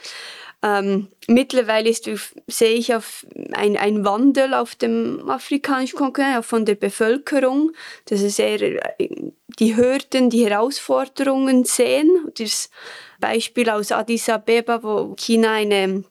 [0.63, 2.09] Ähm, mittlerweile ist,
[2.47, 7.73] sehe ich auf ein, ein Wandel auf dem afrikanischen Kontinent, von der Bevölkerung,
[8.07, 9.09] dass es eher äh,
[9.59, 12.69] die Hürden, die Herausforderungen sehen, das
[13.21, 16.05] Beispiel aus Addis Abeba, wo China eine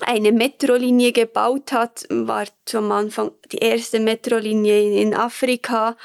[0.00, 5.96] eine Metrolinie gebaut hat, war zum Anfang die erste Metrolinie in Afrika,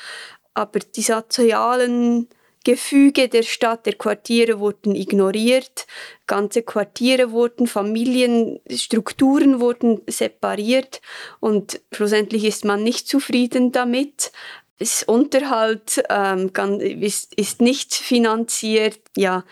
[0.54, 2.28] aber die sozialen
[2.68, 5.88] Gefüge der Stadt, der Quartiere wurden ignoriert,
[6.28, 11.00] ganze Quartiere wurden, Familienstrukturen wurden separiert
[11.40, 14.34] und schlussendlich ist man nicht zufrieden damit.
[14.80, 16.52] Das Unterhalt ähm,
[17.00, 19.46] ist, ist nicht finanziert, ja.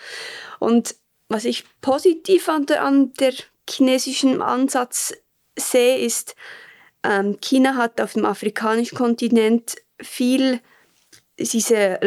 [0.59, 0.95] Und
[1.29, 3.33] was ich positiv an der, an der
[3.69, 5.13] chinesischen Ansatz
[5.57, 6.35] sehe, ist,
[7.01, 10.59] ähm, China hat auf dem afrikanischen Kontinent viel
[11.39, 11.99] diese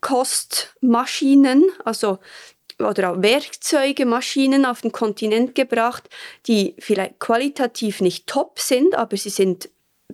[0.00, 2.18] Low-Cost-Maschinen, also
[2.78, 6.08] oder auch Werkzeuge, Maschinen auf den Kontinent gebracht,
[6.46, 9.68] die vielleicht qualitativ nicht top sind, aber sie sind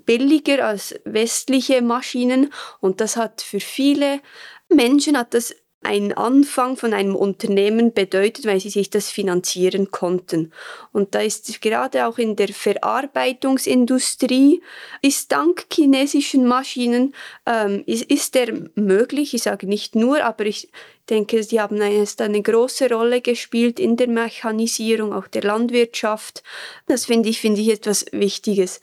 [0.05, 2.53] billiger als westliche Maschinen.
[2.80, 4.20] Und das hat für viele
[4.68, 5.55] Menschen hat das
[5.87, 10.51] ein Anfang von einem Unternehmen bedeutet, weil sie sich das finanzieren konnten.
[10.93, 14.62] Und da ist gerade auch in der Verarbeitungsindustrie,
[15.01, 17.14] ist dank chinesischen Maschinen,
[17.47, 20.72] ähm, ist, ist der möglich, ich sage nicht nur, aber ich
[21.09, 26.43] denke, sie haben eine, eine große Rolle gespielt in der Mechanisierung, auch der Landwirtschaft.
[26.89, 28.80] Das finde ich, finde ich etwas Wichtiges.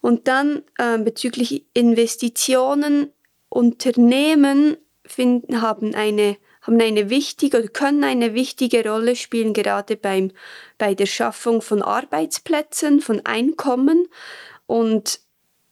[0.00, 3.12] Und dann äh, bezüglich Investitionen,
[3.50, 4.78] Unternehmen
[5.12, 10.30] finden, haben eine haben eine wichtige oder können eine wichtige Rolle spielen, gerade beim,
[10.78, 14.06] bei der Schaffung von Arbeitsplätzen, von Einkommen.
[14.66, 15.18] Und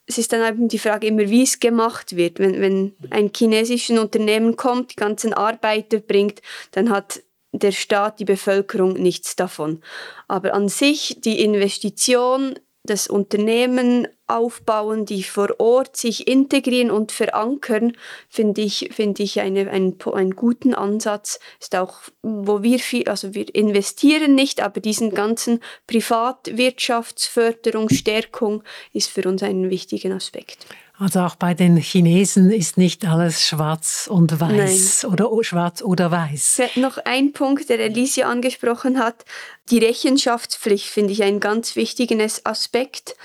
[0.05, 2.39] es ist dann eben die Frage immer, wie es gemacht wird.
[2.39, 7.21] Wenn, wenn ein chinesisches Unternehmen kommt, die ganzen Arbeiter bringt, dann hat
[7.53, 9.81] der Staat, die Bevölkerung nichts davon.
[10.27, 17.93] Aber an sich die Investition das Unternehmen aufbauen, die vor Ort sich integrieren und verankern,
[18.27, 21.39] finde ich, finde ich eine, einen, einen guten Ansatz.
[21.59, 28.63] Ist auch, wo wir viel, also wir investieren nicht, aber diesen ganzen Privatwirtschaftsförderung, Stärkung
[28.93, 30.65] ist für uns ein wichtiger Aspekt.
[31.01, 35.11] Also auch bei den Chinesen ist nicht alles schwarz und weiß Nein.
[35.11, 36.61] oder schwarz oder weiß.
[36.75, 39.25] Noch ein Punkt, der Alicia angesprochen hat.
[39.71, 43.15] Die Rechenschaftspflicht finde ich einen ganz wichtigen Aspekt.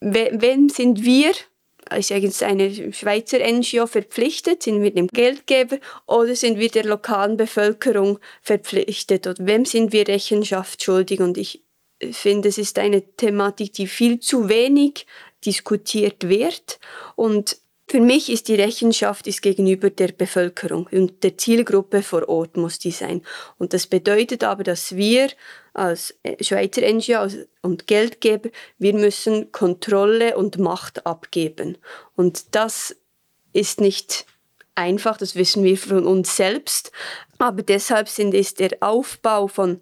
[0.00, 1.32] Wem sind wir
[1.96, 4.62] ist jetzt eine Schweizer NGO verpflichtet?
[4.62, 9.26] Sind wir dem Geldgeber oder sind wir der lokalen Bevölkerung verpflichtet?
[9.26, 11.20] Oder wem sind wir Rechenschaft schuldig?
[11.20, 11.62] Und ich
[12.10, 15.06] finde, es ist eine Thematik, die viel zu wenig
[15.44, 16.78] diskutiert wird.
[17.16, 22.56] Und für mich ist die Rechenschaft ist gegenüber der Bevölkerung und der Zielgruppe vor Ort
[22.56, 23.22] muss die sein.
[23.58, 25.28] Und das bedeutet aber, dass wir
[25.74, 27.28] als äh, Schweizer NGO
[27.60, 31.76] und Geldgeber, wir müssen Kontrolle und Macht abgeben.
[32.16, 32.96] Und das
[33.52, 34.24] ist nicht
[34.74, 36.92] einfach, das wissen wir von uns selbst.
[37.38, 39.80] Aber deshalb sind, ist der Aufbau von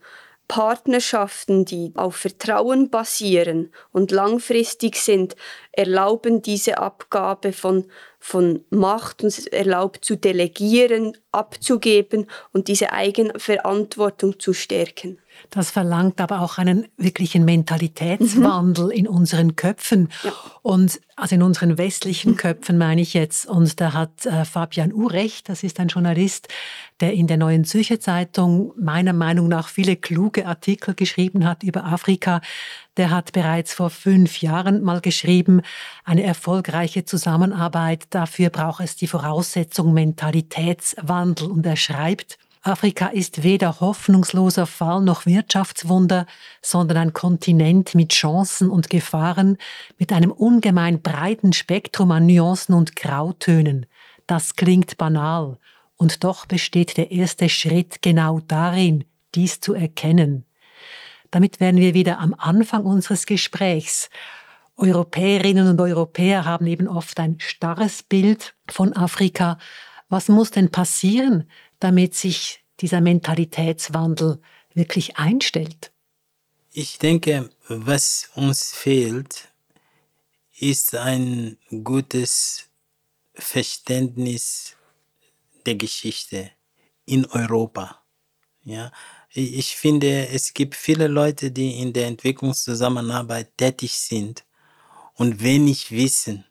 [0.51, 5.37] Partnerschaften, die auf Vertrauen basieren und langfristig sind,
[5.71, 7.87] erlauben diese Abgabe von,
[8.19, 15.21] von Macht und erlaubt zu delegieren, abzugeben und diese Eigenverantwortung zu stärken.
[15.49, 18.91] Das verlangt aber auch einen wirklichen Mentalitätswandel mhm.
[18.91, 20.09] in unseren Köpfen.
[20.22, 20.32] Ja.
[20.62, 23.47] Und also in unseren westlichen Köpfen meine ich jetzt.
[23.47, 26.49] Und da hat äh, Fabian Urecht, das ist ein Journalist,
[27.01, 31.84] der in der Neuen Zürcher Zeitung meiner Meinung nach viele kluge Artikel geschrieben hat über
[31.84, 32.41] Afrika.
[32.97, 35.62] Der hat bereits vor fünf Jahren mal geschrieben,
[36.05, 41.51] eine erfolgreiche Zusammenarbeit, dafür braucht es die Voraussetzung Mentalitätswandel.
[41.51, 46.27] Und er schreibt, Afrika ist weder hoffnungsloser Fall noch Wirtschaftswunder,
[46.61, 49.57] sondern ein Kontinent mit Chancen und Gefahren,
[49.99, 53.87] mit einem ungemein breiten Spektrum an Nuancen und Grautönen.
[54.27, 55.59] Das klingt banal,
[55.97, 59.05] und doch besteht der erste Schritt genau darin,
[59.35, 60.45] dies zu erkennen.
[61.31, 64.11] Damit wären wir wieder am Anfang unseres Gesprächs.
[64.77, 69.59] Europäerinnen und Europäer haben eben oft ein starres Bild von Afrika.
[70.09, 71.49] Was muss denn passieren,
[71.81, 74.41] damit sich dieser Mentalitätswandel
[74.74, 75.93] wirklich einstellt?
[76.72, 79.49] Ich denke, was uns fehlt,
[80.59, 82.68] ist ein gutes
[83.35, 84.76] Verständnis
[85.66, 86.51] der Geschichte
[87.07, 88.03] in Europa.
[88.62, 88.93] Ja,
[89.33, 94.45] ich finde, es gibt viele Leute, die in der Entwicklungszusammenarbeit tätig sind
[95.14, 96.45] und wenig wissen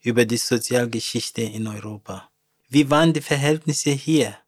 [0.00, 2.30] über die Sozialgeschichte in Europa.
[2.68, 4.38] Wie waren die Verhältnisse hier?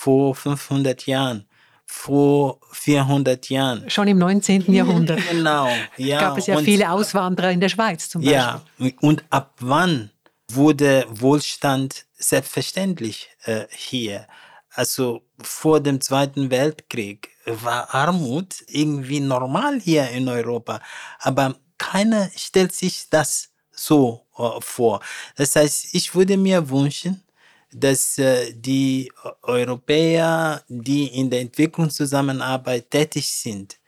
[0.00, 1.46] Vor 500 Jahren,
[1.84, 3.90] vor 400 Jahren.
[3.90, 4.72] Schon im 19.
[4.72, 5.20] Jahrhundert.
[5.30, 6.20] genau, ja.
[6.20, 8.36] Gab es ja und, viele Auswanderer in der Schweiz zum Beispiel.
[8.36, 8.62] Ja,
[9.00, 10.10] und ab wann
[10.48, 14.26] wurde Wohlstand selbstverständlich äh, hier?
[14.72, 20.80] also vor dem Zweiten Weltkrieg, war Armut irgendwie normal hier in Europa.
[21.18, 25.00] Aber keiner stellt sich das so äh, vor.
[25.36, 27.22] Das heißt, ich würde mir wünschen,
[27.72, 29.12] dass äh, die
[29.42, 33.78] Europäer, die in der Entwicklungszusammenarbeit tätig sind,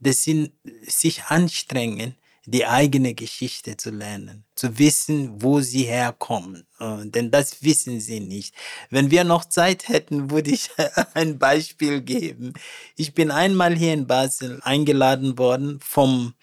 [0.00, 0.52] dass sie
[0.86, 6.66] sich anstrengen, die eigene Geschichte zu lernen, zu wissen, wo sie herkommen.
[6.80, 8.54] Äh, denn das wissen sie nicht.
[8.90, 10.70] Wenn wir noch Zeit hätten, würde ich
[11.14, 12.52] ein Beispiel geben.
[12.96, 16.34] Ich bin einmal hier in Basel eingeladen worden vom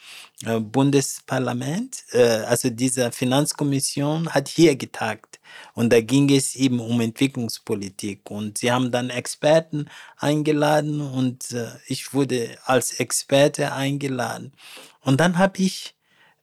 [0.46, 2.04] äh, Bundesparlament.
[2.14, 5.29] Also diese Finanzkommission hat hier getagt.
[5.74, 8.30] Und da ging es eben um Entwicklungspolitik.
[8.30, 14.54] Und sie haben dann Experten eingeladen und äh, ich wurde als Experte eingeladen.
[15.02, 15.96] Und dann habe ich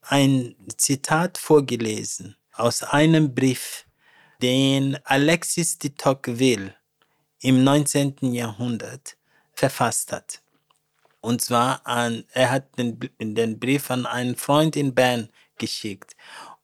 [0.02, 3.84] ein Zitat vorgelesen aus einem Brief,
[4.42, 6.74] den Alexis de Tocqueville
[7.40, 8.32] im 19.
[8.32, 9.16] Jahrhundert
[9.52, 10.42] verfasst hat.
[11.20, 15.28] Und zwar an, er hat den, den Brief an einen Freund in Bern
[15.58, 16.14] geschickt.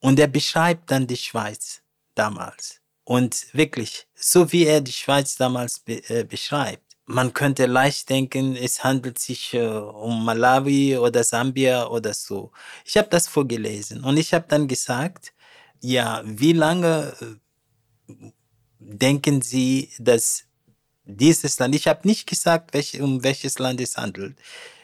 [0.00, 1.81] Und er beschreibt dann die Schweiz
[2.14, 2.80] damals.
[3.04, 8.56] Und wirklich, so wie er die Schweiz damals be, äh, beschreibt, man könnte leicht denken,
[8.56, 12.52] es handelt sich äh, um Malawi oder Sambia oder so.
[12.84, 15.32] Ich habe das vorgelesen und ich habe dann gesagt,
[15.80, 18.30] ja, wie lange äh,
[18.78, 20.44] denken Sie, dass
[21.04, 24.36] dieses Land, ich habe nicht gesagt, welch, um welches Land es handelt,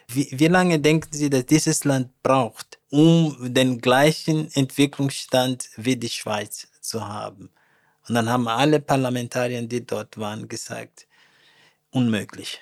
[0.08, 6.08] wie, wie lange denken Sie, dass dieses Land braucht, um den gleichen Entwicklungsstand wie die
[6.08, 7.50] Schweiz zu haben?
[8.08, 11.06] Und dann haben alle Parlamentarier, die dort waren, gesagt,
[11.90, 12.60] unmöglich.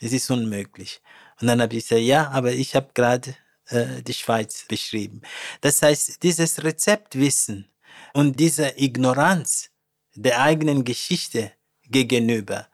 [0.00, 1.00] Es ist unmöglich.
[1.40, 3.36] Und dann habe ich gesagt, ja, aber ich habe gerade
[3.66, 5.22] äh, die Schweiz beschrieben.
[5.60, 7.68] Das heißt, dieses Rezeptwissen
[8.14, 9.70] und diese Ignoranz
[10.14, 11.52] der eigenen Geschichte
[11.84, 12.66] gegenüber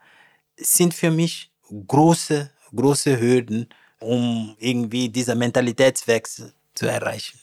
[0.56, 3.68] sind für mich große, große Hürden,
[4.00, 7.38] um irgendwie dieser Mentalitätswechsel zu erreichen.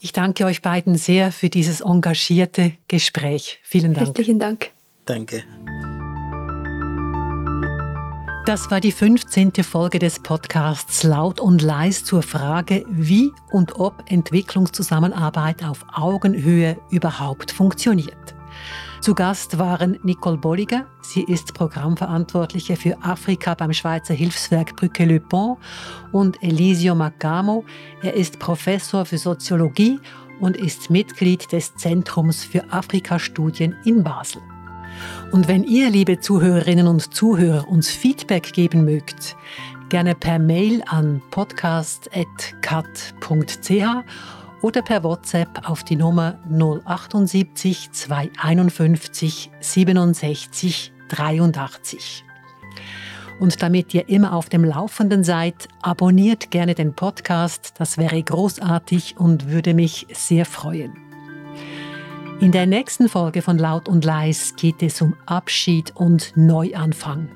[0.00, 3.60] Ich danke euch beiden sehr für dieses engagierte Gespräch.
[3.62, 4.06] Vielen Dank.
[4.06, 4.70] Herzlichen Dank.
[5.04, 5.44] Danke.
[8.46, 9.52] Das war die 15.
[9.62, 17.50] Folge des Podcasts Laut und Leis zur Frage, wie und ob Entwicklungszusammenarbeit auf Augenhöhe überhaupt
[17.50, 18.34] funktioniert.
[19.00, 20.86] Zu Gast waren Nicole Bolliger.
[21.00, 25.58] Sie ist Programmverantwortliche für Afrika beim Schweizer Hilfswerk Brücke Le Pont
[26.12, 27.64] und Elisio Macamo.
[28.02, 29.98] Er ist Professor für Soziologie
[30.40, 34.42] und ist Mitglied des Zentrums für Afrikastudien in Basel.
[35.32, 39.36] Und wenn ihr, liebe Zuhörerinnen und Zuhörer, uns Feedback geben mögt,
[39.88, 42.30] gerne per Mail an podcast.cat.ch
[44.62, 52.24] oder per WhatsApp auf die Nummer 078 251 67 83.
[53.40, 59.16] Und damit ihr immer auf dem Laufenden seid, abonniert gerne den Podcast, das wäre großartig
[59.16, 60.92] und würde mich sehr freuen.
[62.40, 67.28] In der nächsten Folge von Laut und Leis geht es um Abschied und Neuanfang.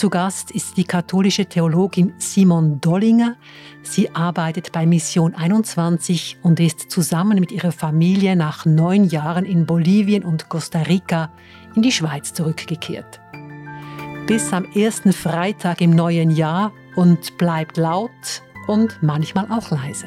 [0.00, 3.36] Zu Gast ist die katholische Theologin Simon Dollinger.
[3.82, 9.66] Sie arbeitet bei Mission 21 und ist zusammen mit ihrer Familie nach neun Jahren in
[9.66, 11.30] Bolivien und Costa Rica
[11.74, 13.20] in die Schweiz zurückgekehrt.
[14.26, 20.06] Bis am ersten Freitag im neuen Jahr und bleibt laut und manchmal auch leise.